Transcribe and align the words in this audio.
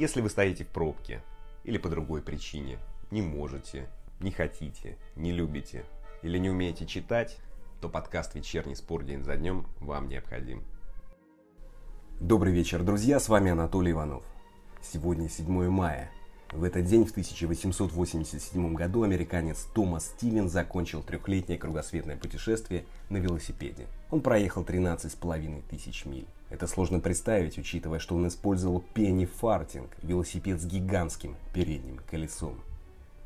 Если 0.00 0.22
вы 0.22 0.30
стоите 0.30 0.64
в 0.64 0.68
пробке 0.68 1.22
или 1.62 1.76
по 1.76 1.90
другой 1.90 2.22
причине, 2.22 2.78
не 3.10 3.20
можете, 3.20 3.86
не 4.18 4.30
хотите, 4.30 4.96
не 5.14 5.30
любите 5.30 5.84
или 6.22 6.38
не 6.38 6.48
умеете 6.48 6.86
читать, 6.86 7.36
то 7.82 7.90
подкаст 7.90 8.34
«Вечерний 8.34 8.76
спор 8.76 9.04
день 9.04 9.22
за 9.22 9.36
днем» 9.36 9.66
вам 9.78 10.08
необходим. 10.08 10.64
Добрый 12.18 12.50
вечер, 12.50 12.82
друзья, 12.82 13.20
с 13.20 13.28
вами 13.28 13.50
Анатолий 13.50 13.92
Иванов. 13.92 14.24
Сегодня 14.80 15.28
7 15.28 15.68
мая. 15.68 16.10
В 16.50 16.64
этот 16.64 16.86
день, 16.86 17.04
в 17.04 17.10
1887 17.10 18.74
году, 18.74 19.02
американец 19.02 19.68
Томас 19.74 20.06
Стивен 20.06 20.48
закончил 20.48 21.02
трехлетнее 21.02 21.58
кругосветное 21.58 22.16
путешествие 22.16 22.86
на 23.10 23.18
велосипеде. 23.18 23.86
Он 24.10 24.22
проехал 24.22 24.62
13,5 24.62 25.62
тысяч 25.68 26.06
миль. 26.06 26.26
Это 26.50 26.66
сложно 26.66 26.98
представить, 26.98 27.58
учитывая, 27.58 28.00
что 28.00 28.16
он 28.16 28.26
использовал 28.26 28.80
пенни-фартинг, 28.80 29.96
велосипед 30.02 30.60
с 30.60 30.66
гигантским 30.66 31.36
передним 31.54 32.00
колесом. 32.10 32.60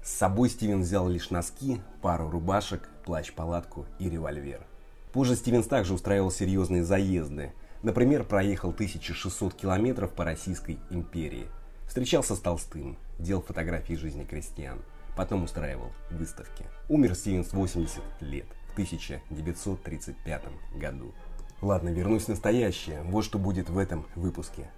С 0.02 0.12
собой 0.12 0.50
Стивен 0.50 0.82
взял 0.82 1.08
лишь 1.08 1.30
носки, 1.30 1.80
пару 2.02 2.28
рубашек, 2.28 2.86
плащ-палатку 3.06 3.86
и 3.98 4.10
револьвер. 4.10 4.66
Позже 5.14 5.36
Стивенс 5.36 5.66
также 5.66 5.94
устраивал 5.94 6.30
серьезные 6.30 6.84
заезды. 6.84 7.52
Например, 7.82 8.24
проехал 8.24 8.70
1600 8.70 9.54
километров 9.54 10.12
по 10.12 10.24
Российской 10.24 10.78
империи. 10.90 11.46
Встречался 11.86 12.36
с 12.36 12.40
Толстым, 12.40 12.98
делал 13.18 13.40
фотографии 13.40 13.94
жизни 13.94 14.24
крестьян. 14.24 14.82
Потом 15.16 15.44
устраивал 15.44 15.92
выставки. 16.10 16.66
Умер 16.88 17.14
Стивенс 17.14 17.52
80 17.52 18.02
лет 18.20 18.46
в 18.68 18.72
1935 18.72 20.42
году. 20.76 21.14
Ладно, 21.60 21.88
вернусь 21.88 22.24
в 22.24 22.28
настоящее. 22.28 23.02
Вот 23.04 23.24
что 23.24 23.38
будет 23.38 23.70
в 23.70 23.78
этом 23.78 24.06
выпуске. 24.16 24.70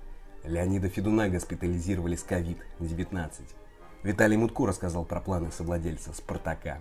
Леонида 0.45 0.89
Федуна 0.89 1.29
госпитализировали 1.29 2.15
с 2.15 2.25
COVID-19. 2.25 3.31
Виталий 4.03 4.37
Мутко 4.37 4.67
рассказал 4.67 5.05
про 5.05 5.21
планы 5.21 5.51
совладельца 5.51 6.13
«Спартака». 6.13 6.79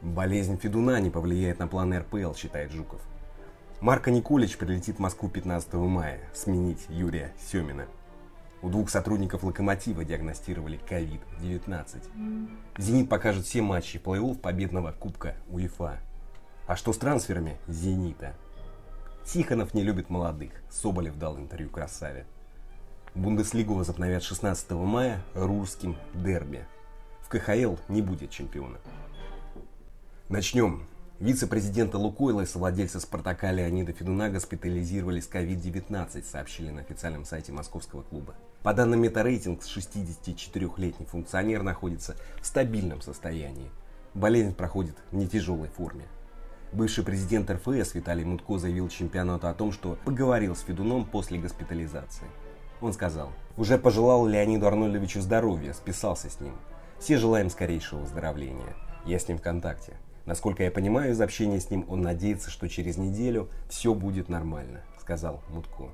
Болезнь 0.00 0.56
Федуна 0.58 1.00
не 1.00 1.10
повлияет 1.10 1.58
на 1.58 1.66
планы 1.66 1.98
РПЛ, 1.98 2.34
считает 2.34 2.70
Жуков. 2.70 3.00
Марко 3.80 4.12
Николич 4.12 4.56
прилетит 4.56 4.96
в 4.96 5.00
Москву 5.00 5.28
15 5.28 5.72
мая 5.74 6.20
сменить 6.32 6.86
Юрия 6.88 7.32
Семина. 7.50 7.86
У 8.62 8.68
двух 8.68 8.90
сотрудников 8.90 9.42
«Локомотива» 9.42 10.04
диагностировали 10.04 10.80
COVID-19. 10.88 12.48
«Зенит» 12.78 13.08
покажет 13.08 13.46
все 13.46 13.62
матчи 13.62 13.96
плей-офф 13.96 14.38
победного 14.38 14.92
Кубка 14.92 15.34
УЕФА. 15.48 15.98
А 16.66 16.76
что 16.76 16.92
с 16.92 16.98
трансферами 16.98 17.56
«Зенита»? 17.66 18.34
Тихонов 19.30 19.74
не 19.74 19.82
любит 19.82 20.08
молодых. 20.08 20.52
Соболев 20.70 21.18
дал 21.18 21.36
интервью 21.36 21.68
Красаве. 21.68 22.24
Бундеслигу 23.14 23.74
возобновят 23.74 24.22
16 24.22 24.70
мая 24.70 25.22
русским 25.34 25.96
дерби. 26.14 26.64
В 27.20 27.28
КХЛ 27.28 27.74
не 27.88 28.00
будет 28.00 28.30
чемпиона. 28.30 28.78
Начнем. 30.30 30.88
Вице-президента 31.20 31.98
Лукойла 31.98 32.42
и 32.42 32.46
совладельца 32.46 33.00
«Спартака» 33.00 33.52
Леонида 33.52 33.92
Федуна 33.92 34.30
госпитализировали 34.30 35.20
с 35.20 35.28
COVID-19, 35.28 36.24
сообщили 36.24 36.70
на 36.70 36.80
официальном 36.80 37.26
сайте 37.26 37.52
московского 37.52 38.00
клуба. 38.00 38.34
По 38.62 38.72
данным 38.72 39.02
Метарейтинг, 39.02 39.60
64-летний 39.60 41.04
функционер 41.04 41.62
находится 41.62 42.16
в 42.40 42.46
стабильном 42.46 43.02
состоянии. 43.02 43.70
Болезнь 44.14 44.54
проходит 44.54 44.96
в 45.10 45.16
нетяжелой 45.16 45.68
форме. 45.68 46.06
Бывший 46.70 47.02
президент 47.02 47.50
РФС 47.50 47.94
Виталий 47.94 48.24
Мутко 48.24 48.58
заявил 48.58 48.90
чемпионату 48.90 49.48
о 49.48 49.54
том, 49.54 49.72
что 49.72 49.96
поговорил 50.04 50.54
с 50.54 50.60
Федуном 50.60 51.06
после 51.06 51.38
госпитализации. 51.38 52.26
Он 52.82 52.92
сказал, 52.92 53.32
уже 53.56 53.78
пожелал 53.78 54.26
Леониду 54.26 54.66
Арнольдовичу 54.66 55.22
здоровья, 55.22 55.72
списался 55.72 56.28
с 56.28 56.40
ним. 56.40 56.52
Все 56.98 57.16
желаем 57.16 57.48
скорейшего 57.48 58.00
выздоровления. 58.00 58.76
Я 59.06 59.18
с 59.18 59.26
ним 59.28 59.38
в 59.38 59.42
контакте. 59.42 59.94
Насколько 60.26 60.62
я 60.62 60.70
понимаю 60.70 61.12
из 61.12 61.20
общения 61.22 61.58
с 61.58 61.70
ним, 61.70 61.86
он 61.88 62.02
надеется, 62.02 62.50
что 62.50 62.68
через 62.68 62.98
неделю 62.98 63.48
все 63.70 63.94
будет 63.94 64.28
нормально, 64.28 64.82
сказал 65.00 65.42
Мутко. 65.48 65.84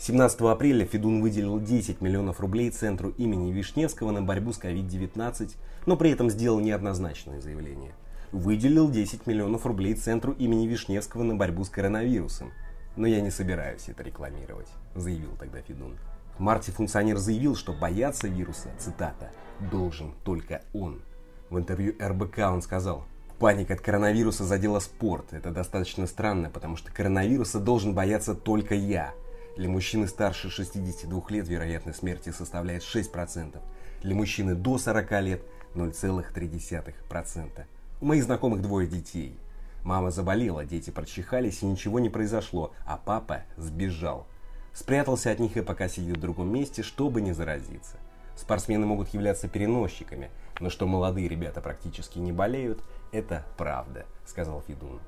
17 0.00 0.40
апреля 0.40 0.84
Федун 0.84 1.22
выделил 1.22 1.60
10 1.60 2.00
миллионов 2.00 2.40
рублей 2.40 2.70
центру 2.70 3.10
имени 3.10 3.52
Вишневского 3.52 4.10
на 4.10 4.20
борьбу 4.20 4.52
с 4.52 4.58
COVID-19, 4.58 5.54
но 5.86 5.96
при 5.96 6.10
этом 6.10 6.28
сделал 6.28 6.58
неоднозначное 6.58 7.40
заявление– 7.40 7.94
выделил 8.34 8.90
10 8.90 9.28
миллионов 9.28 9.64
рублей 9.64 9.94
Центру 9.94 10.32
имени 10.32 10.66
Вишневского 10.66 11.22
на 11.22 11.36
борьбу 11.36 11.64
с 11.64 11.70
коронавирусом. 11.70 12.52
Но 12.96 13.06
я 13.06 13.20
не 13.20 13.30
собираюсь 13.30 13.88
это 13.88 14.02
рекламировать, 14.02 14.68
заявил 14.96 15.30
тогда 15.38 15.60
Федун. 15.62 15.96
В 16.36 16.40
марте 16.40 16.72
функционер 16.72 17.16
заявил, 17.18 17.54
что 17.54 17.72
бояться 17.72 18.26
вируса, 18.26 18.70
цитата, 18.78 19.30
должен 19.70 20.14
только 20.24 20.62
он. 20.72 21.00
В 21.48 21.58
интервью 21.58 21.94
РБК 22.00 22.38
он 22.50 22.60
сказал, 22.62 23.04
Паника 23.38 23.74
от 23.74 23.80
коронавируса 23.80 24.44
задела 24.44 24.80
спорт. 24.80 25.32
Это 25.32 25.50
достаточно 25.50 26.06
странно, 26.06 26.50
потому 26.50 26.76
что 26.76 26.92
коронавируса 26.92 27.60
должен 27.60 27.94
бояться 27.94 28.34
только 28.34 28.74
я. 28.74 29.12
Для 29.56 29.68
мужчины 29.68 30.08
старше 30.08 30.50
62 30.50 31.22
лет 31.28 31.46
вероятность 31.46 32.00
смерти 32.00 32.30
составляет 32.30 32.82
6%. 32.82 33.60
Для 34.02 34.14
мужчины 34.14 34.56
до 34.56 34.78
40 34.78 35.22
лет 35.22 35.42
0,3%. 35.74 37.64
У 38.00 38.06
моих 38.06 38.24
знакомых 38.24 38.60
двое 38.60 38.86
детей. 38.88 39.38
Мама 39.82 40.10
заболела, 40.10 40.64
дети 40.64 40.90
прочихались 40.90 41.62
и 41.62 41.66
ничего 41.66 42.00
не 42.00 42.08
произошло, 42.08 42.72
а 42.84 42.96
папа 42.96 43.42
сбежал. 43.56 44.26
Спрятался 44.72 45.30
от 45.30 45.38
них 45.38 45.56
и 45.56 45.62
пока 45.62 45.88
сидит 45.88 46.16
в 46.16 46.20
другом 46.20 46.52
месте, 46.52 46.82
чтобы 46.82 47.20
не 47.20 47.32
заразиться. 47.32 47.96
Спортсмены 48.34 48.86
могут 48.86 49.10
являться 49.14 49.46
переносчиками, 49.48 50.30
но 50.58 50.70
что 50.70 50.86
молодые 50.86 51.28
ребята 51.28 51.60
практически 51.60 52.18
не 52.18 52.32
болеют, 52.32 52.82
это 53.12 53.46
правда, 53.56 54.06
сказал 54.26 54.62
Федун. 54.66 55.00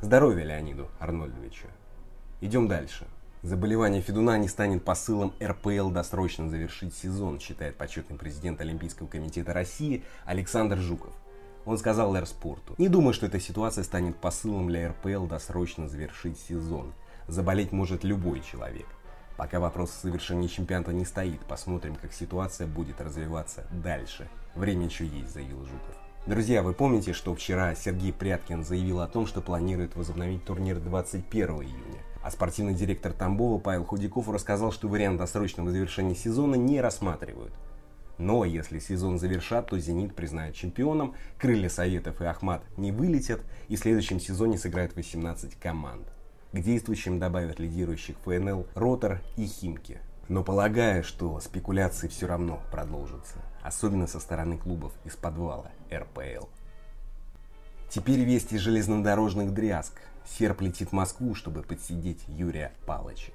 Здоровья 0.00 0.44
Леониду 0.44 0.88
Арнольдовичу. 0.98 1.68
Идем 2.40 2.66
дальше. 2.66 3.06
Заболевание 3.42 4.02
Федуна 4.02 4.38
не 4.38 4.48
станет 4.48 4.84
посылом 4.84 5.34
РПЛ 5.40 5.90
досрочно 5.90 6.48
завершить 6.48 6.94
сезон, 6.94 7.38
считает 7.38 7.76
почетный 7.76 8.16
президент 8.16 8.60
Олимпийского 8.60 9.06
комитета 9.06 9.52
России 9.52 10.02
Александр 10.24 10.78
Жуков. 10.78 11.12
Он 11.66 11.78
сказал 11.78 12.14
Эрспорту, 12.16 12.74
не 12.76 12.88
думаю, 12.88 13.14
что 13.14 13.26
эта 13.26 13.40
ситуация 13.40 13.84
станет 13.84 14.16
посылом 14.16 14.68
для 14.68 14.90
РПЛ 14.90 15.26
досрочно 15.26 15.88
завершить 15.88 16.38
сезон. 16.38 16.92
Заболеть 17.26 17.72
может 17.72 18.04
любой 18.04 18.40
человек. 18.40 18.86
Пока 19.38 19.60
вопрос 19.60 19.90
о 19.90 20.00
совершении 20.00 20.46
чемпионата 20.46 20.92
не 20.92 21.04
стоит, 21.04 21.40
посмотрим, 21.40 21.96
как 21.96 22.12
ситуация 22.12 22.66
будет 22.66 23.00
развиваться 23.00 23.66
дальше. 23.70 24.28
Время 24.54 24.84
еще 24.84 25.06
есть, 25.06 25.32
заявил 25.32 25.60
Жуков. 25.64 25.96
Друзья, 26.26 26.62
вы 26.62 26.72
помните, 26.72 27.12
что 27.12 27.34
вчера 27.34 27.74
Сергей 27.74 28.12
Пряткин 28.12 28.64
заявил 28.64 29.00
о 29.00 29.08
том, 29.08 29.26
что 29.26 29.40
планирует 29.40 29.96
возобновить 29.96 30.44
турнир 30.44 30.78
21 30.78 31.48
июня? 31.62 32.00
А 32.22 32.30
спортивный 32.30 32.74
директор 32.74 33.12
Тамбова 33.12 33.58
Павел 33.58 33.84
Худяков 33.84 34.28
рассказал, 34.30 34.72
что 34.72 34.88
вариант 34.88 35.18
досрочного 35.18 35.70
завершения 35.70 36.14
сезона 36.14 36.54
не 36.54 36.80
рассматривают. 36.80 37.52
Но 38.18 38.44
если 38.44 38.78
сезон 38.78 39.18
завершат, 39.18 39.68
то 39.68 39.78
«Зенит» 39.78 40.14
признают 40.14 40.54
чемпионом, 40.54 41.14
крылья 41.38 41.68
Советов 41.68 42.20
и 42.20 42.24
Ахмат 42.24 42.62
не 42.76 42.92
вылетят, 42.92 43.40
и 43.68 43.76
в 43.76 43.80
следующем 43.80 44.20
сезоне 44.20 44.56
сыграют 44.56 44.94
18 44.94 45.58
команд. 45.58 46.06
К 46.52 46.60
действующим 46.60 47.18
добавят 47.18 47.58
лидирующих 47.58 48.16
ФНЛ 48.24 48.66
«Ротор» 48.74 49.20
и 49.36 49.46
«Химки». 49.46 49.98
Но 50.28 50.42
полагаю, 50.42 51.04
что 51.04 51.38
спекуляции 51.40 52.08
все 52.08 52.26
равно 52.26 52.60
продолжатся, 52.70 53.36
особенно 53.62 54.06
со 54.06 54.20
стороны 54.20 54.56
клубов 54.56 54.92
из 55.04 55.16
подвала 55.16 55.70
РПЛ. 55.92 56.46
Теперь 57.90 58.20
вести 58.20 58.56
железнодорожных 58.56 59.52
дрязг. 59.52 60.00
Серп 60.26 60.62
летит 60.62 60.88
в 60.88 60.92
Москву, 60.92 61.34
чтобы 61.34 61.62
подсидеть 61.62 62.24
Юрия 62.28 62.72
Палыча. 62.86 63.32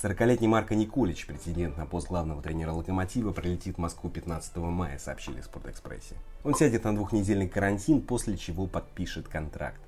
40-летний 0.00 0.46
Марко 0.46 0.76
Николич, 0.76 1.26
претендент 1.26 1.76
на 1.76 1.84
пост 1.84 2.06
главного 2.06 2.40
тренера 2.40 2.70
«Локомотива», 2.70 3.32
прилетит 3.32 3.74
в 3.74 3.78
Москву 3.78 4.08
15 4.08 4.56
мая, 4.58 4.96
сообщили 4.96 5.40
в 5.40 5.46
«Спортэкспрессе». 5.46 6.14
Он 6.44 6.54
сядет 6.54 6.84
на 6.84 6.94
двухнедельный 6.94 7.48
карантин, 7.48 8.00
после 8.00 8.36
чего 8.36 8.68
подпишет 8.68 9.26
контракт. 9.26 9.80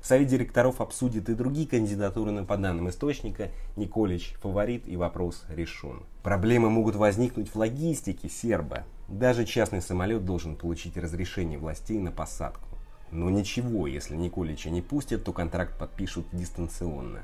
Совет 0.00 0.28
директоров 0.28 0.80
обсудит 0.80 1.28
и 1.28 1.34
другие 1.34 1.66
кандидатуры, 1.66 2.30
но 2.30 2.44
по 2.44 2.56
данным 2.56 2.88
источника, 2.90 3.50
Николич 3.74 4.34
фаворит 4.40 4.86
и 4.86 4.96
вопрос 4.96 5.44
решен. 5.48 6.04
Проблемы 6.22 6.70
могут 6.70 6.94
возникнуть 6.94 7.48
в 7.48 7.56
логистике 7.56 8.28
серба. 8.28 8.84
Даже 9.08 9.44
частный 9.44 9.82
самолет 9.82 10.24
должен 10.24 10.54
получить 10.54 10.96
разрешение 10.96 11.58
властей 11.58 11.98
на 11.98 12.12
посадку. 12.12 12.68
Но 13.10 13.30
ничего, 13.30 13.88
если 13.88 14.14
Николича 14.14 14.70
не 14.70 14.80
пустят, 14.80 15.24
то 15.24 15.32
контракт 15.32 15.76
подпишут 15.76 16.26
дистанционно. 16.30 17.22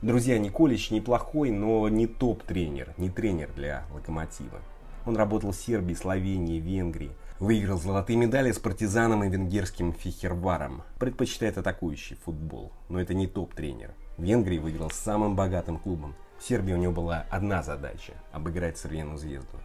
Друзья, 0.00 0.38
Николич 0.38 0.92
неплохой, 0.92 1.50
но 1.50 1.88
не 1.88 2.06
топ-тренер, 2.06 2.94
не 2.98 3.10
тренер 3.10 3.50
для 3.56 3.82
Локомотива. 3.92 4.60
Он 5.04 5.16
работал 5.16 5.50
в 5.50 5.56
Сербии, 5.56 5.94
Словении, 5.94 6.60
Венгрии. 6.60 7.10
Выиграл 7.40 7.78
золотые 7.78 8.16
медали 8.16 8.52
с 8.52 8.60
партизаном 8.60 9.24
и 9.24 9.28
венгерским 9.28 9.92
фихерваром. 9.92 10.84
Предпочитает 11.00 11.58
атакующий 11.58 12.14
футбол, 12.14 12.70
но 12.88 13.00
это 13.00 13.12
не 13.12 13.26
топ-тренер. 13.26 13.90
В 14.16 14.22
Венгрии 14.22 14.58
выиграл 14.58 14.90
с 14.90 14.96
самым 14.96 15.34
богатым 15.34 15.78
клубом. 15.78 16.14
В 16.38 16.44
Сербии 16.44 16.74
у 16.74 16.78
него 16.78 16.92
была 16.92 17.26
одна 17.28 17.64
задача– 17.64 18.12
обыграть 18.32 18.78
Сырьяну 18.78 19.16
Звезду. 19.16 19.58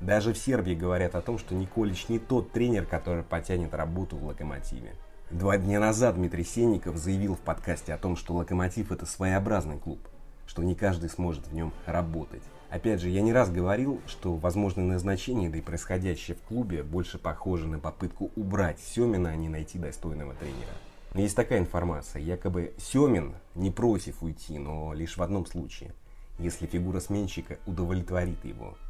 Даже 0.00 0.34
в 0.34 0.38
Сербии 0.38 0.74
говорят 0.74 1.14
о 1.14 1.22
том, 1.22 1.38
что 1.38 1.54
Николич 1.54 2.10
не 2.10 2.18
тот 2.18 2.52
тренер, 2.52 2.84
который 2.84 3.22
потянет 3.22 3.72
работу 3.72 4.16
в 4.16 4.24
«Локомотиве». 4.24 4.92
Два 5.30 5.58
дня 5.58 5.78
назад 5.78 6.14
Дмитрий 6.14 6.42
Сенников 6.42 6.96
заявил 6.96 7.34
в 7.34 7.40
подкасте 7.40 7.92
о 7.92 7.98
том, 7.98 8.16
что 8.16 8.32
«Локомотив»— 8.32 8.90
это 8.92 9.04
своеобразный 9.04 9.78
клуб, 9.78 9.98
что 10.46 10.62
не 10.62 10.74
каждый 10.74 11.10
сможет 11.10 11.48
в 11.48 11.54
нем 11.54 11.74
работать. 11.84 12.42
Опять 12.70 13.02
же, 13.02 13.10
я 13.10 13.20
не 13.20 13.34
раз 13.34 13.50
говорил, 13.50 14.00
что 14.06 14.36
возможное 14.36 14.86
назначение, 14.86 15.50
да 15.50 15.58
и 15.58 15.60
происходящее 15.60 16.34
в 16.34 16.40
клубе, 16.48 16.82
больше 16.82 17.18
похоже 17.18 17.66
на 17.66 17.78
попытку 17.78 18.30
убрать 18.36 18.80
Семина, 18.80 19.28
а 19.28 19.36
не 19.36 19.50
найти 19.50 19.78
достойного 19.78 20.32
тренера. 20.32 20.72
Но 21.12 21.20
есть 21.20 21.36
такая 21.36 21.58
информация, 21.58 22.22
якобы 22.22 22.72
Семин 22.78 23.34
не 23.54 23.70
против 23.70 24.22
уйти, 24.22 24.58
но 24.58 24.94
лишь 24.94 25.18
в 25.18 25.22
одном 25.22 25.44
случае, 25.44 25.92
если 26.38 26.66
фигура 26.66 27.00
сменщика 27.00 27.58
удовлетворит 27.66 28.42
его– 28.46 28.78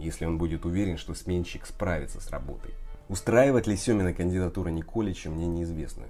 если 0.00 0.24
он 0.24 0.38
будет 0.38 0.64
уверен, 0.64 0.96
что 0.96 1.14
сменщик 1.14 1.66
справится 1.66 2.20
с 2.20 2.30
работой. 2.30 2.74
Устраивает 3.10 3.66
ли 3.66 3.76
Семина 3.76 4.14
кандидатура 4.14 4.68
Николича, 4.68 5.30
мне 5.30 5.48
неизвестно. 5.48 6.04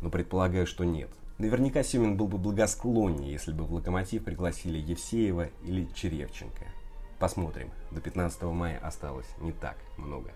Но 0.00 0.08
предполагаю, 0.08 0.66
что 0.66 0.84
нет. 0.84 1.10
Наверняка 1.36 1.82
Семин 1.82 2.16
был 2.16 2.28
бы 2.28 2.38
благосклоннее, 2.38 3.30
если 3.30 3.52
бы 3.52 3.64
в 3.64 3.74
«Локомотив» 3.74 4.24
пригласили 4.24 4.78
Евсеева 4.78 5.48
или 5.66 5.86
Черевченко. 5.94 6.64
Посмотрим. 7.18 7.68
До 7.90 8.00
15 8.00 8.40
мая 8.44 8.78
осталось 8.82 9.26
не 9.38 9.52
так 9.52 9.76
много. 9.98 10.30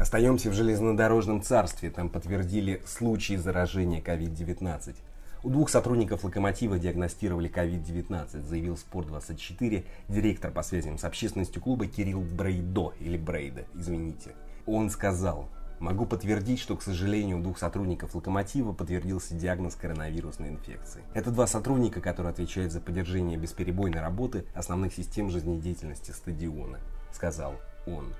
Остаемся 0.00 0.50
в 0.50 0.54
железнодорожном 0.54 1.42
царстве. 1.42 1.88
Там 1.90 2.08
подтвердили 2.08 2.82
случаи 2.84 3.34
заражения 3.34 4.00
COVID-19. 4.00 4.96
У 5.44 5.50
двух 5.50 5.70
сотрудников 5.70 6.24
«Локомотива» 6.24 6.80
диагностировали 6.80 7.48
COVID-19, 7.48 8.42
заявил 8.42 8.76
«Спорт-24» 8.76 9.84
директор 10.08 10.50
по 10.50 10.64
связям 10.64 10.98
с 10.98 11.04
общественностью 11.04 11.62
клуба 11.62 11.86
Кирилл 11.86 12.22
Брейдо, 12.22 12.94
или 12.98 13.16
Брейда, 13.16 13.64
извините. 13.76 14.34
Он 14.66 14.90
сказал, 14.90 15.48
Могу 15.82 16.06
подтвердить, 16.06 16.60
что, 16.60 16.76
к 16.76 16.82
сожалению, 16.82 17.38
у 17.40 17.42
двух 17.42 17.58
сотрудников 17.58 18.14
«Локомотива» 18.14 18.72
подтвердился 18.72 19.34
диагноз 19.34 19.74
коронавирусной 19.74 20.50
инфекции. 20.50 21.02
Это 21.12 21.32
два 21.32 21.48
сотрудника, 21.48 22.00
которые 22.00 22.30
отвечают 22.30 22.70
за 22.70 22.80
поддержание 22.80 23.36
бесперебойной 23.36 24.00
работы 24.00 24.46
основных 24.54 24.94
систем 24.94 25.28
жизнедеятельности 25.28 26.12
стадиона, 26.12 26.78
сказал 27.12 27.56
он. 27.84 28.14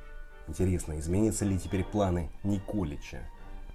Интересно, 0.49 0.99
изменятся 0.99 1.45
ли 1.45 1.57
теперь 1.57 1.85
планы 1.85 2.31
Николича? 2.43 3.21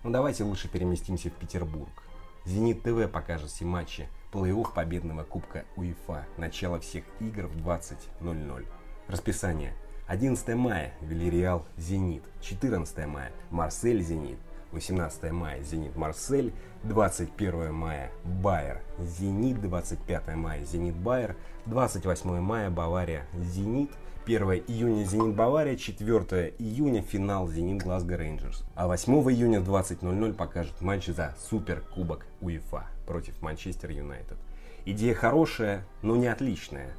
Ну 0.04 0.12
давайте 0.12 0.44
лучше 0.44 0.68
переместимся 0.68 1.30
в 1.30 1.34
Петербург. 1.36 2.04
Зенит 2.46 2.84
ТВ 2.84 3.10
покажет 3.10 3.50
все 3.50 3.64
матчи 3.64 4.10
плей-офф 4.34 4.74
победного 4.74 5.24
Кубка 5.24 5.64
УЕФА. 5.78 6.25
Начало 6.36 6.81
всех 6.81 7.06
игр 7.22 7.48
в 7.48 7.56
20.00. 7.66 8.66
Расписание. 9.08 9.74
11 10.07 10.56
мая 10.56 10.94
Вильяреал 11.01 11.65
Зенит. 11.75 12.24
14 12.42 13.06
мая 13.07 13.31
Марсель 13.51 14.01
Зенит. 14.01 14.39
18 14.71 15.31
мая 15.31 15.62
Зенит 15.63 15.98
Марсель. 15.98 16.54
21 16.83 17.74
мая 17.74 18.09
Байер 18.24 18.81
Зенит. 19.00 19.59
25 19.59 20.36
мая 20.36 20.63
Зенит 20.63 20.95
Байер. 20.95 21.36
28 21.65 22.39
мая 22.39 22.69
Бавария 22.69 23.25
Зенит. 23.33 23.92
1 24.25 24.44
июня 24.68 25.04
Зенит 25.06 25.36
Бавария, 25.36 25.77
4 25.77 26.54
июня 26.59 27.01
финал 27.01 27.48
Зенит 27.48 27.81
Глазго 27.81 28.18
Рейнджерс. 28.18 28.63
А 28.75 28.88
8 28.88 29.13
июня 29.31 29.62
в 29.62 29.69
20.00 29.69 30.33
покажут 30.33 30.81
матч 30.81 31.07
за 31.07 31.33
Супер 31.50 31.81
Кубок 31.81 32.25
УЕФА 32.42 32.88
против 33.06 33.42
Манчестер 33.42 33.92
Юнайтед. 33.92 34.38
Идея 34.86 35.13
хорошая, 35.13 35.86
но 36.01 36.15
не 36.15 36.27
отличная. 36.27 36.94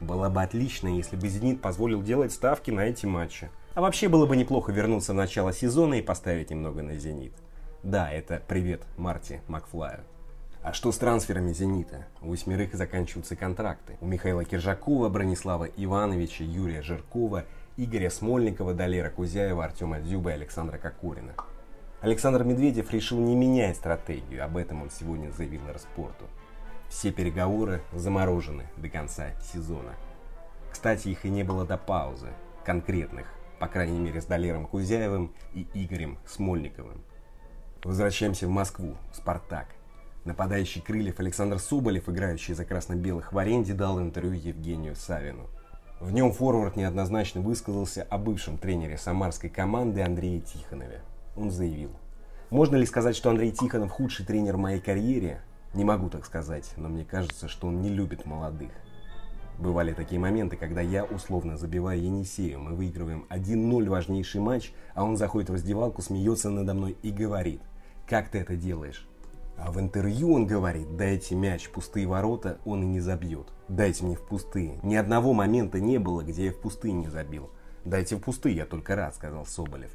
Было 0.00 0.28
бы 0.28 0.42
отлично, 0.42 0.88
если 0.88 1.16
бы 1.16 1.28
Зенит 1.28 1.60
позволил 1.60 2.02
делать 2.02 2.32
ставки 2.32 2.70
на 2.70 2.80
эти 2.80 3.06
матчи. 3.06 3.50
А 3.74 3.80
вообще 3.80 4.08
было 4.08 4.26
бы 4.26 4.36
неплохо 4.36 4.72
вернуться 4.72 5.12
в 5.12 5.16
начало 5.16 5.52
сезона 5.52 5.94
и 5.94 6.02
поставить 6.02 6.50
немного 6.50 6.82
на 6.82 6.96
Зенит. 6.96 7.32
Да, 7.82 8.10
это 8.10 8.42
привет 8.46 8.82
Марти 8.96 9.40
Макфлаю. 9.48 10.00
А 10.66 10.72
что 10.72 10.90
с 10.90 10.98
трансферами 10.98 11.52
«Зенита»? 11.52 12.06
У 12.20 12.30
восьмерых 12.30 12.74
заканчиваются 12.74 13.36
контракты. 13.36 13.96
У 14.00 14.06
Михаила 14.06 14.44
Киржакова, 14.44 15.08
Бронислава 15.08 15.66
Ивановича, 15.76 16.42
Юрия 16.42 16.82
Жиркова, 16.82 17.44
Игоря 17.76 18.10
Смольникова, 18.10 18.74
Далера 18.74 19.10
Кузяева, 19.10 19.64
Артема 19.64 20.00
Дзюба 20.00 20.30
и 20.30 20.32
Александра 20.32 20.76
Кокорина. 20.76 21.34
Александр 22.00 22.42
Медведев 22.42 22.92
решил 22.92 23.20
не 23.20 23.36
менять 23.36 23.76
стратегию, 23.76 24.44
об 24.44 24.56
этом 24.56 24.82
он 24.82 24.90
сегодня 24.90 25.30
заявил 25.30 25.60
Распорту. 25.72 26.24
Все 26.88 27.10
переговоры 27.10 27.82
заморожены 27.92 28.66
до 28.76 28.88
конца 28.88 29.30
сезона. 29.40 29.94
Кстати, 30.70 31.08
их 31.08 31.24
и 31.24 31.30
не 31.30 31.42
было 31.42 31.64
до 31.64 31.76
паузы, 31.76 32.28
конкретных, 32.64 33.26
по 33.58 33.66
крайней 33.66 33.98
мере 33.98 34.20
с 34.20 34.26
Далером 34.26 34.66
Кузяевым 34.66 35.34
и 35.54 35.66
Игорем 35.74 36.18
Смольниковым. 36.26 37.02
Возвращаемся 37.82 38.46
в 38.46 38.50
Москву, 38.50 38.96
Спартак. 39.12 39.68
Нападающий 40.24 40.80
крыльев 40.80 41.20
Александр 41.20 41.60
Соболев, 41.60 42.08
играющий 42.08 42.54
за 42.54 42.64
красно-белых 42.64 43.32
в 43.32 43.38
аренде, 43.38 43.74
дал 43.74 44.00
интервью 44.00 44.32
Евгению 44.34 44.96
Савину. 44.96 45.48
В 46.00 46.12
нем 46.12 46.32
форвард 46.32 46.76
неоднозначно 46.76 47.40
высказался 47.40 48.02
о 48.02 48.18
бывшем 48.18 48.58
тренере 48.58 48.98
самарской 48.98 49.48
команды 49.48 50.02
Андрее 50.02 50.40
Тихонове. 50.40 51.00
Он 51.36 51.50
заявил, 51.50 51.90
«Можно 52.50 52.76
ли 52.76 52.86
сказать, 52.86 53.16
что 53.16 53.30
Андрей 53.30 53.52
Тихонов 53.52 53.92
худший 53.92 54.26
тренер 54.26 54.56
в 54.56 54.60
моей 54.60 54.80
карьере? 54.80 55.40
Не 55.76 55.84
могу 55.84 56.08
так 56.08 56.24
сказать, 56.24 56.72
но 56.78 56.88
мне 56.88 57.04
кажется, 57.04 57.48
что 57.48 57.66
он 57.66 57.82
не 57.82 57.90
любит 57.90 58.24
молодых. 58.24 58.70
Бывали 59.58 59.92
такие 59.92 60.18
моменты, 60.18 60.56
когда 60.56 60.80
я 60.80 61.04
условно 61.04 61.58
забиваю 61.58 62.00
Енисею, 62.00 62.60
мы 62.60 62.74
выигрываем 62.74 63.26
1-0 63.28 63.86
важнейший 63.90 64.40
матч, 64.40 64.72
а 64.94 65.04
он 65.04 65.18
заходит 65.18 65.50
в 65.50 65.52
раздевалку, 65.52 66.00
смеется 66.00 66.48
надо 66.48 66.72
мной 66.72 66.96
и 67.02 67.10
говорит, 67.10 67.60
«Как 68.08 68.30
ты 68.30 68.38
это 68.38 68.56
делаешь?» 68.56 69.06
А 69.58 69.70
в 69.70 69.78
интервью 69.78 70.32
он 70.32 70.46
говорит, 70.46 70.96
дайте 70.96 71.34
мяч, 71.34 71.68
пустые 71.68 72.06
ворота 72.06 72.58
он 72.64 72.82
и 72.82 72.86
не 72.86 73.00
забьет. 73.00 73.48
Дайте 73.68 74.04
мне 74.04 74.16
в 74.16 74.26
пустые. 74.26 74.78
Ни 74.82 74.94
одного 74.94 75.34
момента 75.34 75.78
не 75.78 75.98
было, 75.98 76.22
где 76.22 76.46
я 76.46 76.52
в 76.52 76.60
пустые 76.60 76.94
не 76.94 77.08
забил. 77.08 77.50
Дайте 77.84 78.16
в 78.16 78.20
пустые, 78.20 78.56
я 78.56 78.64
только 78.64 78.96
рад, 78.96 79.14
сказал 79.14 79.44
Соболев. 79.44 79.90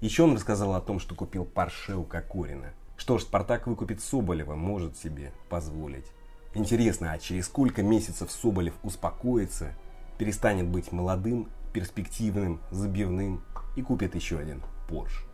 Еще 0.00 0.22
он 0.22 0.34
рассказал 0.34 0.74
о 0.74 0.80
том, 0.80 1.00
что 1.00 1.16
купил 1.16 1.44
Порше 1.44 1.96
у 1.96 2.04
Кокорина. 2.04 2.72
Что 2.96 3.18
ж, 3.18 3.22
Спартак 3.22 3.66
выкупит 3.66 4.00
Соболева, 4.00 4.54
может 4.54 4.96
себе 4.96 5.32
позволить. 5.48 6.06
Интересно, 6.54 7.12
а 7.12 7.18
через 7.18 7.46
сколько 7.46 7.82
месяцев 7.82 8.30
Соболев 8.30 8.74
успокоится, 8.82 9.74
перестанет 10.18 10.66
быть 10.66 10.92
молодым, 10.92 11.48
перспективным, 11.72 12.60
забивным 12.70 13.42
и 13.76 13.82
купит 13.82 14.14
еще 14.14 14.38
один 14.38 14.62
Порш. 14.88 15.26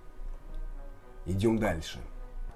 Идем 1.24 1.58
дальше. 1.58 2.00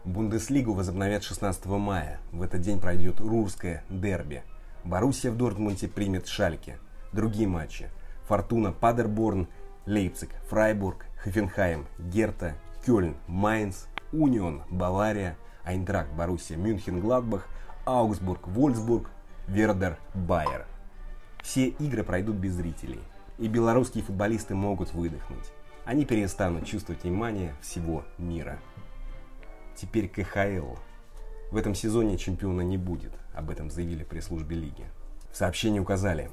Бундеслигу 0.04 0.72
возобновят 0.72 1.22
16 1.22 1.66
мая. 1.66 2.20
В 2.32 2.42
этот 2.42 2.60
день 2.60 2.80
пройдет 2.80 3.20
Рурское 3.20 3.84
дерби. 3.88 4.42
Боруссия 4.82 5.30
в 5.30 5.36
Дортмунде 5.36 5.88
примет 5.88 6.26
Шальке. 6.26 6.78
Другие 7.12 7.46
матчи. 7.46 7.90
Фортуна 8.28 8.72
Падерборн, 8.72 9.46
Лейпциг, 9.84 10.30
Фрайбург, 10.48 11.06
Хофенхайм, 11.18 11.86
Герта, 11.98 12.54
Кёльн, 12.84 13.16
Майнц, 13.28 13.84
Унион, 14.12 14.62
Бавария, 14.70 15.36
Айнтракт, 15.64 16.12
Боруссия, 16.12 16.56
Мюнхен, 16.56 17.00
Гладбах, 17.00 17.48
Аугсбург, 17.84 18.46
Вольсбург, 18.46 19.10
Вердер, 19.46 19.98
Байер. 20.14 20.66
Все 21.42 21.68
игры 21.68 22.02
пройдут 22.02 22.36
без 22.36 22.54
зрителей. 22.54 23.00
И 23.38 23.48
белорусские 23.48 24.02
футболисты 24.02 24.54
могут 24.54 24.92
выдохнуть. 24.94 25.52
Они 25.84 26.04
перестанут 26.04 26.66
чувствовать 26.66 27.04
внимание 27.04 27.54
всего 27.60 28.04
мира. 28.18 28.58
Теперь 29.76 30.08
КХЛ. 30.08 30.76
В 31.50 31.56
этом 31.56 31.74
сезоне 31.74 32.18
чемпиона 32.18 32.62
не 32.62 32.76
будет, 32.76 33.12
об 33.34 33.50
этом 33.50 33.70
заявили 33.70 34.02
при 34.02 34.20
службе 34.20 34.56
лиги. 34.56 34.84
В 35.30 35.36
сообщении 35.36 35.78
указали, 35.78 36.30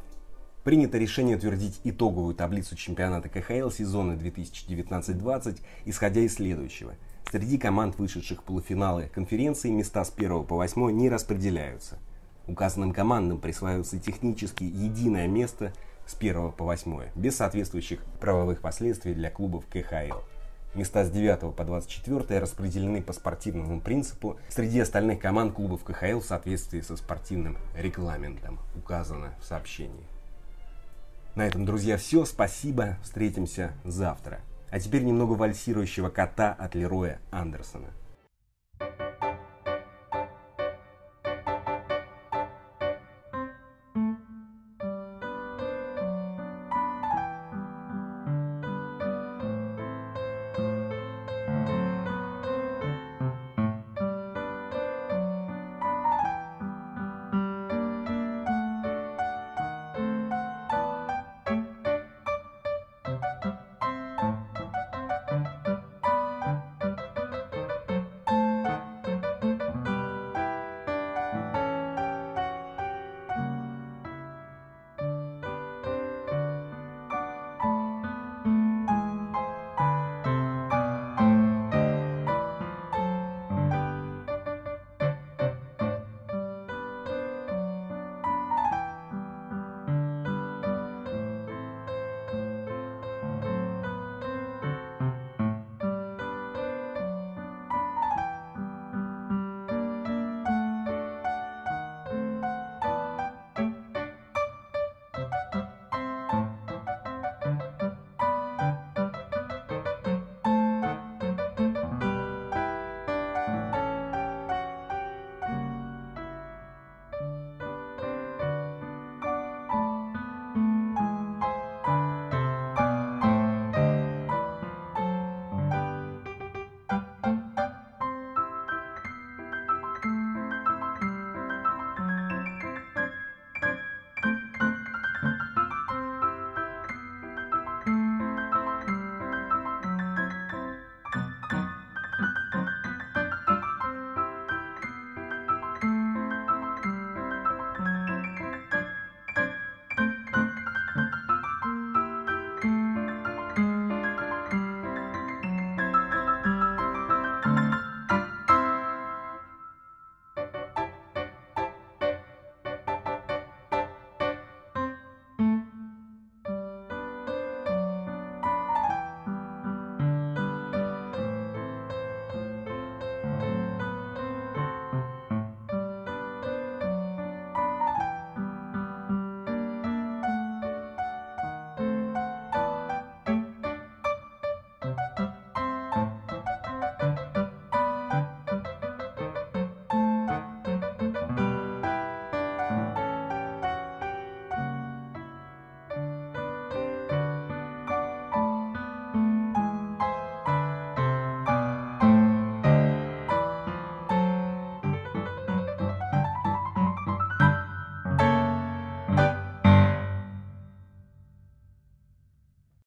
Принято 0.64 0.98
решение 0.98 1.36
утвердить 1.36 1.82
итоговую 1.84 2.34
таблицу 2.36 2.78
чемпионата 2.78 3.28
КХЛ 3.28 3.70
сезона 3.70 4.14
2019-20, 4.14 5.60
исходя 5.84 6.22
из 6.22 6.36
следующего. 6.36 6.96
Среди 7.32 7.58
команд, 7.58 7.98
вышедших 7.98 8.42
в 8.42 8.44
полуфиналы 8.44 9.10
конференции, 9.14 9.72
места 9.72 10.04
с 10.04 10.14
1 10.16 10.44
по 10.44 10.56
8 10.56 10.92
не 10.92 11.10
распределяются. 11.10 11.98
Указанным 12.48 12.94
командам 12.94 13.40
присваивается 13.40 13.98
технически 14.00 14.64
единое 14.64 15.28
место 15.28 15.74
с 16.06 16.16
1 16.16 16.52
по 16.52 16.66
8, 16.66 17.10
без 17.16 17.38
соответствующих 17.38 18.04
правовых 18.20 18.62
последствий 18.62 19.14
для 19.14 19.32
клубов 19.32 19.66
КХЛ. 19.68 20.20
Места 20.76 21.06
с 21.06 21.12
9 21.12 21.56
по 21.56 21.64
24 21.64 22.40
распределены 22.40 23.02
по 23.02 23.14
спортивному 23.14 23.80
принципу 23.80 24.38
среди 24.50 24.80
остальных 24.80 25.20
команд 25.20 25.54
клубов 25.54 25.84
КХЛ 25.84 26.20
в 26.20 26.26
соответствии 26.26 26.82
со 26.82 26.98
спортивным 26.98 27.58
регламентом, 27.76 28.60
указано 28.76 29.34
в 29.40 29.46
сообщении. 29.46 30.06
На 31.36 31.48
этом, 31.48 31.66
друзья, 31.66 31.98
все. 31.98 32.26
Спасибо. 32.26 32.98
Встретимся 33.04 33.74
завтра. 33.84 34.42
А 34.74 34.80
теперь 34.80 35.04
немного 35.04 35.34
вальсирующего 35.34 36.10
кота 36.10 36.52
от 36.52 36.74
Лероя 36.74 37.20
Андерсона. 37.30 37.90